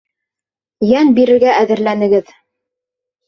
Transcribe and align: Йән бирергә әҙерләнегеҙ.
Йән 0.91 1.11
бирергә 1.19 1.51
әҙерләнегеҙ. 1.65 2.33